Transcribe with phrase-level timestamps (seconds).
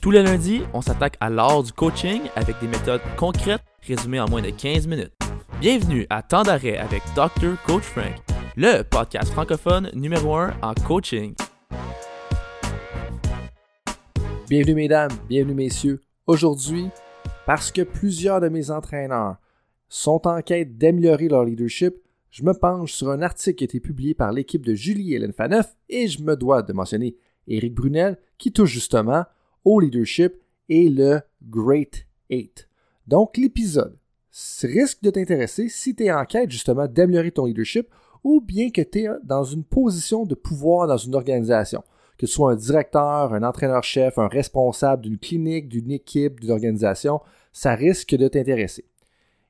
[0.00, 4.28] Tous les lundis, on s'attaque à l'art du coaching avec des méthodes concrètes résumées en
[4.28, 5.12] moins de 15 minutes.
[5.60, 7.60] Bienvenue à Temps d'arrêt avec Dr.
[7.66, 8.14] Coach Frank,
[8.56, 11.34] le podcast francophone numéro 1 en coaching.
[14.48, 16.00] Bienvenue mesdames, bienvenue messieurs.
[16.28, 16.90] Aujourd'hui,
[17.44, 19.38] parce que plusieurs de mes entraîneurs
[19.88, 21.96] sont en quête d'améliorer leur leadership,
[22.30, 25.32] je me penche sur un article qui a été publié par l'équipe de Julie Hélène
[25.32, 27.16] Faneuf et je me dois de mentionner
[27.48, 29.24] Éric Brunel qui touche justement
[29.76, 30.34] leadership
[30.68, 32.68] et le Great Eight.
[33.06, 33.98] Donc l'épisode
[34.62, 37.88] risque de t'intéresser si tu es en quête justement d'améliorer ton leadership
[38.24, 41.82] ou bien que tu es dans une position de pouvoir dans une organisation,
[42.18, 47.20] que ce soit un directeur, un entraîneur-chef, un responsable d'une clinique, d'une équipe, d'une organisation,
[47.52, 48.84] ça risque de t'intéresser.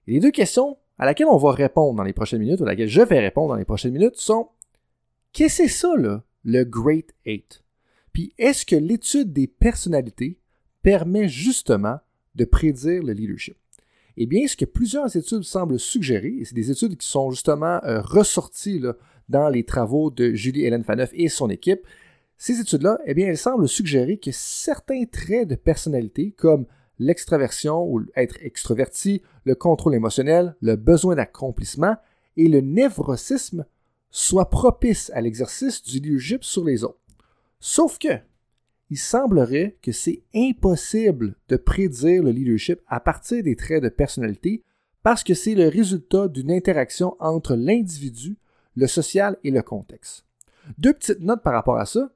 [0.06, 2.88] les deux questions à laquelle on va répondre dans les prochaines minutes, ou à laquelle
[2.88, 4.48] je vais répondre dans les prochaines minutes, sont
[5.32, 5.88] qu'est-ce que c'est ça,
[6.44, 7.62] le Great Eight?
[8.18, 10.40] Puis est-ce que l'étude des personnalités
[10.82, 12.00] permet justement
[12.34, 13.56] de prédire le leadership?
[14.16, 17.78] Eh bien, ce que plusieurs études semblent suggérer, et c'est des études qui sont justement
[17.84, 18.82] euh, ressorties
[19.28, 21.86] dans les travaux de Julie Hélène Faneuf et son équipe,
[22.36, 26.66] ces études-là, eh bien, elles semblent suggérer que certains traits de personnalité, comme
[26.98, 31.94] l'extraversion ou être extroverti, le contrôle émotionnel, le besoin d'accomplissement
[32.36, 33.64] et le névrosisme
[34.10, 36.98] soient propices à l'exercice du leadership sur les autres.
[37.60, 38.18] Sauf que,
[38.90, 44.62] il semblerait que c'est impossible de prédire le leadership à partir des traits de personnalité
[45.02, 48.38] parce que c'est le résultat d'une interaction entre l'individu,
[48.76, 50.24] le social et le contexte.
[50.78, 52.10] Deux petites notes par rapport à ça.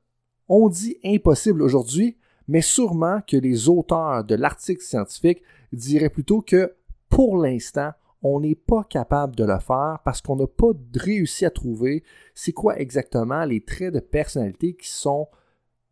[0.49, 2.17] On dit impossible aujourd'hui
[2.49, 6.75] mais sûrement que les auteurs de l'article scientifique diraient plutôt que
[7.09, 11.51] pour l'instant, on n'est pas capable de le faire parce qu'on n'a pas réussi à
[11.51, 15.29] trouver c'est quoi exactement les traits de personnalité qui sont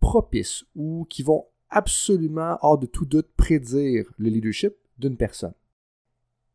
[0.00, 5.54] propices ou qui vont absolument, hors de tout doute, prédire le leadership d'une personne.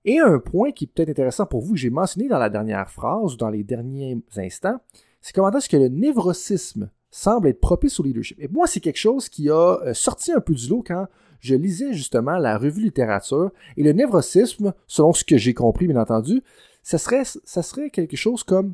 [0.04, 3.34] Et un point qui est peut-être intéressant pour vous, j'ai mentionné dans la dernière phrase
[3.34, 4.80] ou dans les derniers instants,
[5.22, 8.38] c'est comment est-ce que le névrosisme semble être propice au leadership.
[8.40, 11.08] Et moi, c'est quelque chose qui a euh, sorti un peu du lot quand
[11.46, 13.52] je lisais justement la revue littérature.
[13.78, 16.42] Et le névrosisme, selon ce que j'ai compris, bien entendu,
[16.82, 18.74] ça serait, ça serait quelque chose comme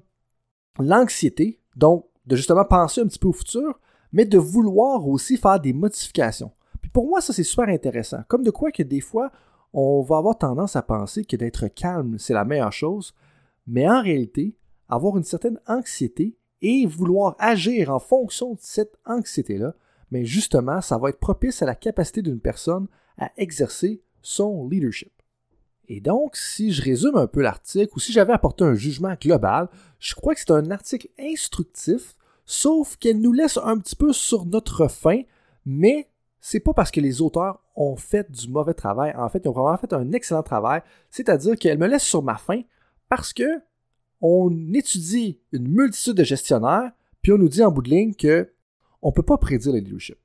[0.79, 3.79] l'anxiété, donc de justement penser un petit peu au futur,
[4.13, 6.51] mais de vouloir aussi faire des modifications.
[6.81, 8.21] Puis pour moi, ça, c'est super intéressant.
[8.27, 9.31] Comme de quoi que des fois,
[9.73, 13.13] on va avoir tendance à penser que d'être calme, c'est la meilleure chose,
[13.67, 14.55] mais en réalité,
[14.87, 19.73] avoir une certaine anxiété et vouloir agir en fonction de cette anxiété-là,
[20.11, 25.11] mais justement, ça va être propice à la capacité d'une personne à exercer son leadership.
[25.87, 29.67] Et donc, si je résume un peu l'article, ou si j'avais apporté un jugement global,
[29.99, 34.45] je crois que c'est un article instructif, sauf qu'elle nous laisse un petit peu sur
[34.45, 35.21] notre faim,
[35.65, 39.13] mais c'est pas parce que les auteurs ont fait du mauvais travail.
[39.15, 40.81] En fait, ils ont vraiment fait un excellent travail.
[41.09, 42.61] C'est-à-dire qu'elle me laisse sur ma faim
[43.09, 43.61] parce que
[44.21, 48.51] on étudie une multitude de gestionnaires, puis on nous dit en bout de ligne que
[49.01, 50.17] on peut pas prédire le leadership.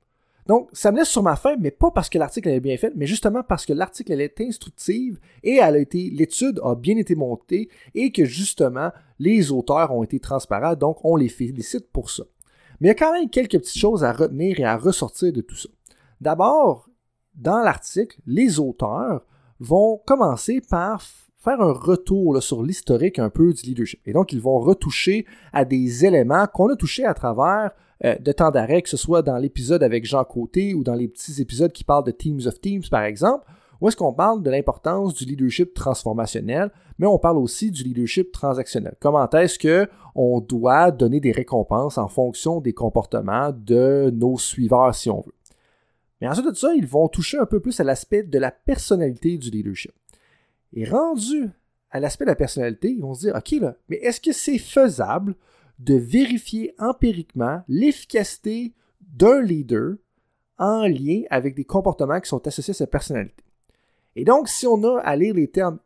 [0.47, 2.93] Donc, ça me laisse sur ma faim, mais pas parce que l'article est bien fait,
[2.95, 7.15] mais justement parce que l'article est instructive et elle a été, l'étude a bien été
[7.15, 12.23] montée et que justement les auteurs ont été transparents, donc on les félicite pour ça.
[12.79, 15.41] Mais il y a quand même quelques petites choses à retenir et à ressortir de
[15.41, 15.69] tout ça.
[16.21, 16.89] D'abord,
[17.35, 19.25] dans l'article, les auteurs
[19.59, 21.01] vont commencer par
[21.37, 23.99] faire un retour sur l'historique un peu du leadership.
[24.05, 27.71] Et donc, ils vont retoucher à des éléments qu'on a touchés à travers
[28.05, 31.07] euh, de temps d'arrêt, que ce soit dans l'épisode avec Jean Côté ou dans les
[31.07, 33.45] petits épisodes qui parlent de Teams of Teams, par exemple,
[33.81, 38.31] où est-ce qu'on parle de l'importance du leadership transformationnel, mais on parle aussi du leadership
[38.31, 38.95] transactionnel.
[38.99, 44.95] Comment est-ce que on doit donner des récompenses en fonction des comportements de nos suiveurs,
[44.95, 45.33] si on veut?
[46.21, 49.37] Mais ensuite de ça, ils vont toucher un peu plus à l'aspect de la personnalité
[49.37, 49.93] du leadership.
[50.73, 51.49] Et rendu
[51.91, 54.57] à l'aspect de la personnalité, ils vont se dire, OK, là, mais est-ce que c'est
[54.57, 55.35] faisable
[55.79, 59.95] de vérifier empiriquement l'efficacité d'un leader
[60.57, 63.43] en lien avec des comportements qui sont associés à sa personnalité?
[64.15, 65.79] Et donc, si on a à lire les termes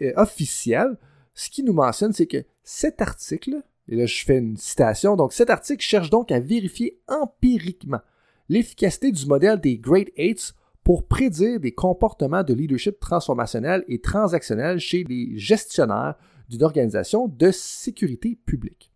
[0.00, 0.96] euh, officiels,
[1.34, 5.32] ce qui nous mentionne, c'est que cet article, et là je fais une citation, donc
[5.32, 8.00] cet article cherche donc à vérifier empiriquement
[8.48, 10.54] l'efficacité du modèle des Great Eights
[10.84, 16.14] pour prédire des comportements de leadership transformationnel et transactionnel chez les gestionnaires
[16.48, 18.93] d'une organisation de sécurité publique.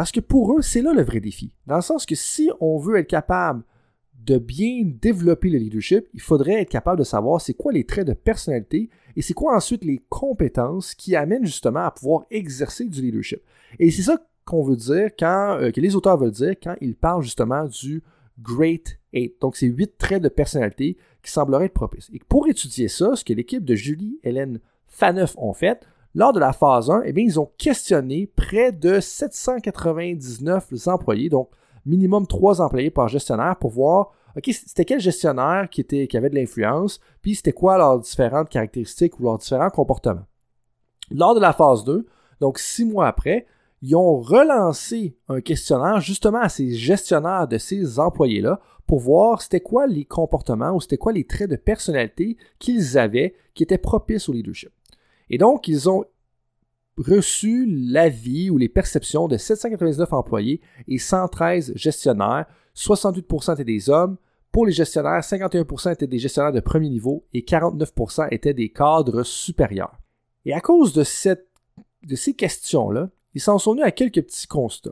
[0.00, 1.52] Parce que pour eux, c'est là le vrai défi.
[1.66, 3.64] Dans le sens que si on veut être capable
[4.14, 8.06] de bien développer le leadership, il faudrait être capable de savoir c'est quoi les traits
[8.06, 13.02] de personnalité et c'est quoi ensuite les compétences qui amènent justement à pouvoir exercer du
[13.02, 13.42] leadership.
[13.78, 14.16] Et c'est ça
[14.46, 18.02] qu'on veut dire quand, euh, que les auteurs veulent dire quand ils parlent justement du
[18.40, 19.34] Great 8.
[19.42, 22.08] Donc, c'est huit traits de personnalité qui sembleraient être propices.
[22.14, 26.52] Et pour étudier ça, ce que l'équipe de Julie-Hélène Faneuf ont fait, lors de la
[26.52, 31.50] phase 1, eh bien, ils ont questionné près de 799 employés, donc
[31.86, 34.12] minimum 3 employés par gestionnaire pour voir
[34.52, 39.24] c'était quel gestionnaire qui, qui avait de l'influence, puis c'était quoi leurs différentes caractéristiques ou
[39.24, 40.26] leurs différents comportements.
[41.10, 42.06] Lors de la phase 2,
[42.40, 43.46] donc six mois après,
[43.82, 49.60] ils ont relancé un questionnaire justement à ces gestionnaires de ces employés-là pour voir c'était
[49.60, 54.28] quoi les comportements ou c'était quoi les traits de personnalité qu'ils avaient qui étaient propices
[54.28, 54.70] au leadership.
[55.30, 56.04] Et donc, ils ont
[56.98, 62.46] reçu l'avis ou les perceptions de 799 employés et 113 gestionnaires.
[62.76, 64.18] 68% étaient des hommes.
[64.52, 69.22] Pour les gestionnaires, 51% étaient des gestionnaires de premier niveau et 49% étaient des cadres
[69.22, 69.98] supérieurs.
[70.44, 71.04] Et à cause de,
[72.06, 74.90] de ces questions-là, ils s'en sont venus à quelques petits constats.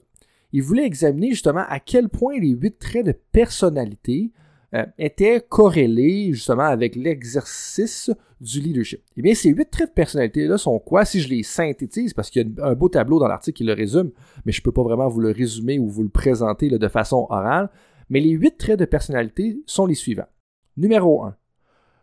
[0.53, 4.33] Ils voulaient examiner justement à quel point les huit traits de personnalité
[4.75, 8.11] euh, étaient corrélés justement avec l'exercice
[8.41, 9.03] du leadership.
[9.17, 12.47] Eh bien, ces huit traits de personnalité-là sont quoi si je les synthétise, parce qu'il
[12.47, 14.11] y a un beau tableau dans l'article qui le résume,
[14.45, 17.27] mais je ne peux pas vraiment vous le résumer ou vous le présenter de façon
[17.31, 17.71] orale.
[18.11, 20.29] Mais les huit traits de personnalité sont les suivants.
[20.77, 21.37] Numéro 1.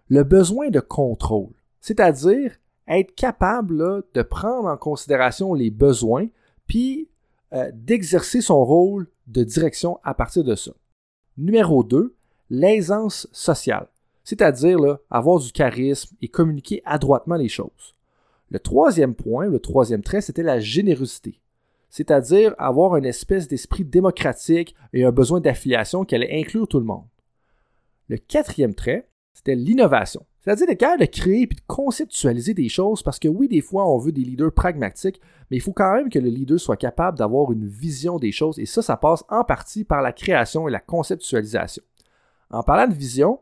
[0.09, 2.51] Le besoin de contrôle, c'est-à-dire
[2.87, 6.27] être capable de prendre en considération les besoins,
[6.67, 7.09] puis
[7.53, 10.71] euh, d'exercer son rôle de direction à partir de ça.
[11.37, 12.15] Numéro 2,
[12.49, 13.87] l'aisance sociale,
[14.23, 17.95] c'est-à-dire avoir du charisme et communiquer adroitement les choses.
[18.49, 21.39] Le troisième point, le troisième trait, c'était la générosité,
[21.89, 26.85] c'est-à-dire avoir une espèce d'esprit démocratique et un besoin d'affiliation qui allait inclure tout le
[26.85, 27.05] monde.
[28.07, 33.01] Le quatrième trait, c'était l'innovation, c'est-à-dire d'être capable de créer et de conceptualiser des choses
[33.01, 35.19] parce que oui, des fois, on veut des leaders pragmatiques,
[35.49, 38.59] mais il faut quand même que le leader soit capable d'avoir une vision des choses
[38.59, 41.81] et ça, ça passe en partie par la création et la conceptualisation.
[42.51, 43.39] En parlant de vision,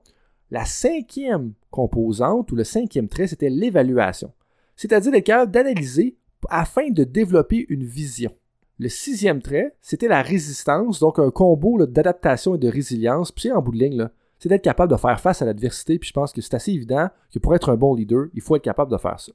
[0.52, 4.32] la cinquième composante ou le cinquième trait, c'était l'évaluation.
[4.76, 6.18] C'est-à-dire d'être capable d'analyser
[6.50, 8.32] afin de développer une vision.
[8.80, 13.32] Le sixième trait, c'était la résistance, donc un combo d'adaptation et de résilience.
[13.32, 14.10] Puis en bout de ligne,
[14.40, 16.00] c'est d'être capable de faire face à l'adversité.
[16.00, 18.56] Puis je pense que c'est assez évident que pour être un bon leader, il faut
[18.56, 19.32] être capable de faire ça.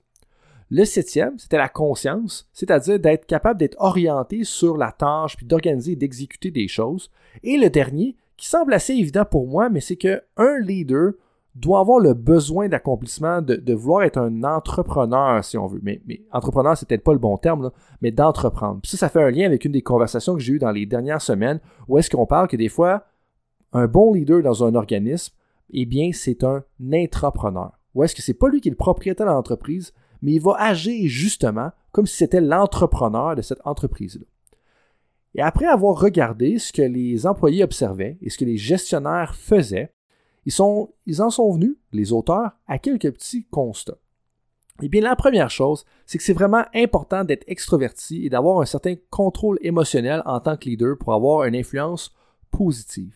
[0.70, 5.93] Le septième, c'était la conscience, c'est-à-dire d'être capable d'être orienté sur la tâche, puis d'organiser
[5.93, 7.11] et d'exécuter des choses.
[7.43, 10.20] Et le dernier, qui semble assez évident pour moi, mais c'est qu'un
[10.61, 11.12] leader
[11.55, 15.81] doit avoir le besoin d'accomplissement, de, vouloir être un entrepreneur, si on veut.
[15.82, 18.81] Mais, mais entrepreneur, c'est peut-être pas le bon terme, mais d'entreprendre.
[18.81, 20.87] Puis ça, ça fait un lien avec une des conversations que j'ai eues dans les
[20.87, 23.06] dernières semaines, où est-ce qu'on parle que des fois,
[23.73, 25.34] un bon leader dans un organisme,
[25.70, 26.62] eh bien, c'est un
[26.93, 27.73] intrapreneur.
[27.94, 29.93] Ou est-ce que c'est pas lui qui est le propriétaire de l'entreprise,
[30.23, 34.25] mais il va agir justement comme si c'était l'entrepreneur de cette entreprise-là.
[35.34, 39.92] Et après avoir regardé ce que les employés observaient et ce que les gestionnaires faisaient,
[40.46, 43.98] ils, en sont venus, les auteurs, à quelques petits constats.
[44.80, 48.64] Eh bien, la première chose, c'est que c'est vraiment important d'être extroverti et d'avoir un
[48.64, 52.14] certain contrôle émotionnel en tant que leader pour avoir une influence
[52.50, 53.14] positive.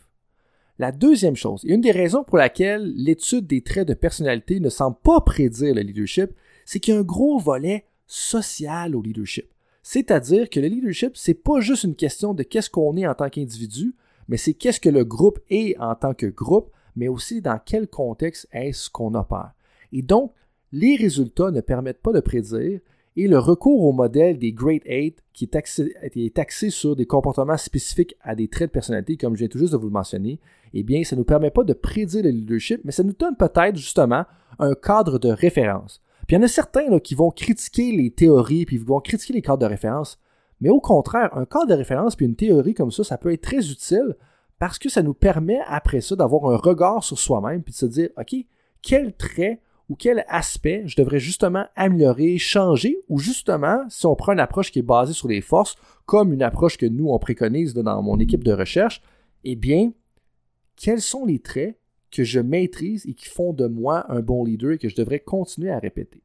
[0.79, 4.69] La deuxième chose, et une des raisons pour laquelle l'étude des traits de personnalité ne
[4.69, 6.33] semble pas prédire le leadership,
[6.65, 9.52] c'est qu'il y a un gros volet social au leadership.
[9.83, 13.29] C'est-à-dire que le leadership, c'est pas juste une question de qu'est-ce qu'on est en tant
[13.29, 13.95] qu'individu,
[14.29, 17.89] mais c'est qu'est-ce que le groupe est en tant que groupe, mais aussi dans quel
[17.89, 19.53] contexte est-ce qu'on opère.
[19.93, 20.33] Et donc,
[20.71, 22.81] les résultats ne permettent pas de prédire
[23.17, 28.17] et le recours au modèle des Great Eight, qui est axé, sur des comportements spécifiques
[28.23, 30.41] à des traits de personnalité, comme je viens tout juste de vous le mentionner,
[30.73, 33.37] eh bien, ça ne nous permet pas de prédire le leadership, mais ça nous donne
[33.37, 34.25] peut-être justement
[34.59, 36.01] un cadre de référence.
[36.33, 39.59] Il y en a certains qui vont critiquer les théories, puis vont critiquer les cadres
[39.59, 40.19] de référence.
[40.63, 43.43] Mais au contraire, un cadre de référence puis une théorie comme ça, ça peut être
[43.43, 44.17] très utile
[44.59, 47.85] parce que ça nous permet après ça d'avoir un regard sur soi-même puis de se
[47.85, 48.35] dire, OK,
[48.81, 49.61] quel trait
[49.91, 54.73] ou quel aspect je devrais justement améliorer, changer, ou justement, si on prend une approche
[54.73, 58.19] qui est basée sur les forces, comme une approche que nous, on préconise dans mon
[58.19, 59.03] équipe de recherche,
[59.45, 59.93] eh bien,
[60.77, 61.79] quels sont les traits
[62.13, 65.21] que je maîtrise et qui font de moi un bon leader et que je devrais
[65.21, 66.23] continuer à répéter.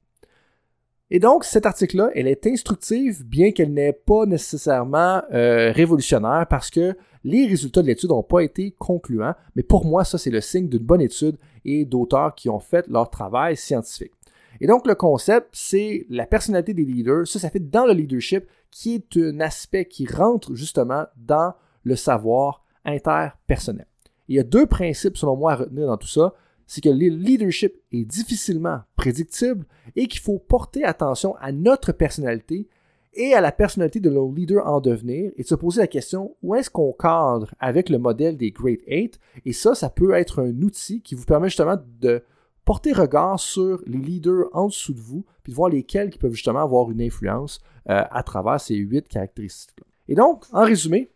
[1.09, 6.69] Et donc, cet article-là, elle est instructive, bien qu'elle n'est pas nécessairement euh, révolutionnaire, parce
[6.69, 10.41] que les résultats de l'étude n'ont pas été concluants, mais pour moi, ça, c'est le
[10.41, 14.11] signe d'une bonne étude et d'auteurs qui ont fait leur travail scientifique.
[14.59, 17.25] Et donc, le concept, c'est la personnalité des leaders.
[17.25, 21.53] Ça, ça fait dans le leadership, qui est un aspect qui rentre justement dans
[21.83, 23.85] le savoir interpersonnel
[24.27, 26.33] il y a deux principes, selon moi, à retenir dans tout ça.
[26.65, 29.65] C'est que le leadership est difficilement prédictible
[29.95, 32.67] et qu'il faut porter attention à notre personnalité
[33.13, 36.35] et à la personnalité de nos leaders en devenir et de se poser la question
[36.43, 39.19] où est-ce qu'on cadre avec le modèle des Great Eight?
[39.45, 42.21] Et ça, ça peut être un outil qui vous permet justement de
[42.65, 46.33] porter regard sur les leaders en dessous de vous, puis de voir lesquels qui peuvent
[46.33, 49.79] justement avoir une influence euh, à travers ces huit caractéristiques.
[49.79, 49.85] -là.
[50.09, 51.09] Et donc, en résumé,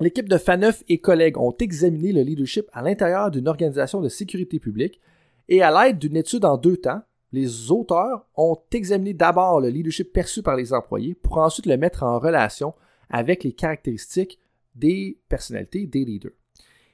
[0.00, 4.58] l'équipe de Faneuf et collègues ont examiné le leadership à l'intérieur d'une organisation de sécurité
[4.58, 5.00] publique
[5.48, 10.12] et à l'aide d'une étude en deux temps, les auteurs ont examiné d'abord le leadership
[10.12, 12.74] perçu par les employés pour ensuite le mettre en relation
[13.10, 14.38] avec les caractéristiques
[14.74, 16.32] des personnalités des leaders.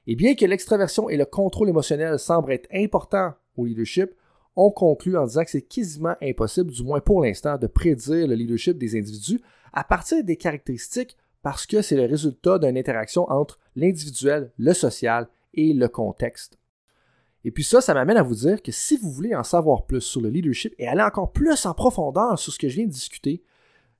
[0.06, 4.10] Et bien que l'extraversion et le contrôle émotionnel semblent être importants au leadership,
[4.56, 8.34] on conclut en disant que c'est quasiment impossible, du moins pour l'instant, de prédire le
[8.34, 9.40] leadership des individus
[9.72, 15.28] à partir des caractéristiques parce que c'est le résultat d'une interaction entre l'individuel, le social
[15.54, 16.58] et le contexte.
[17.44, 20.02] Et puis ça, ça m'amène à vous dire que si vous voulez en savoir plus
[20.02, 22.90] sur le leadership et aller encore plus en profondeur sur ce que je viens de
[22.90, 23.42] discuter,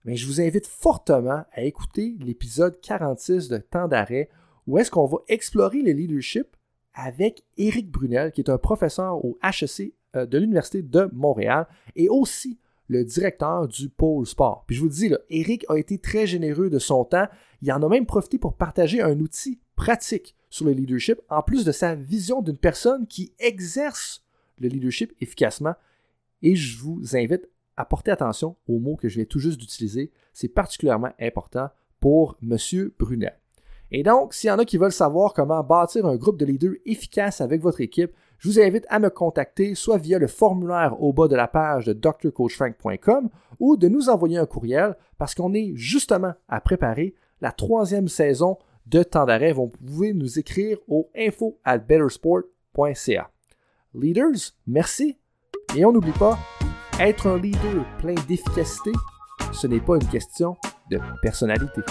[0.05, 4.29] mais je vous invite fortement à écouter l'épisode 46 de Temps d'arrêt
[4.67, 6.57] où est-ce qu'on va explorer le leadership
[6.95, 11.67] avec Éric Brunel, qui est un professeur au HEC euh, de l'Université de Montréal
[11.97, 12.59] et aussi
[12.91, 14.65] le directeur du pôle sport.
[14.67, 17.29] Puis je vous le dis, là, Eric a été très généreux de son temps.
[17.63, 21.65] Il en a même profité pour partager un outil pratique sur le leadership, en plus
[21.65, 24.25] de sa vision d'une personne qui exerce
[24.59, 25.75] le leadership efficacement.
[26.43, 30.11] Et je vous invite à porter attention aux mots que je viens tout juste d'utiliser.
[30.33, 31.69] C'est particulièrement important
[32.01, 32.59] pour M.
[32.99, 33.39] Brunel.
[33.93, 36.75] Et donc, s'il y en a qui veulent savoir comment bâtir un groupe de leaders
[36.87, 41.13] efficace avec votre équipe, je vous invite à me contacter soit via le formulaire au
[41.13, 43.29] bas de la page de drcoachfrank.com
[43.61, 48.59] ou de nous envoyer un courriel parce qu'on est justement à préparer la troisième saison
[48.87, 49.53] de temps d'arrêt.
[49.53, 53.31] Vous pouvez nous écrire au info at bettersport.ca.
[53.95, 55.19] Leaders, merci.
[55.77, 56.39] Et on n'oublie pas,
[56.99, 58.93] être un leader plein d'efficacité,
[59.53, 60.57] ce n'est pas une question
[60.91, 61.83] de personnalité.